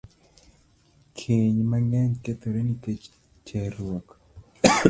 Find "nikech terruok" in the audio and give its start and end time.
2.67-4.07